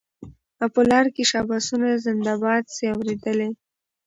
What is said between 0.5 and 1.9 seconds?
او په لار کي شاباسونه